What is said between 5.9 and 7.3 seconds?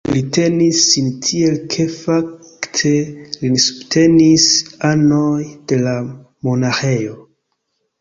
monaĥejo.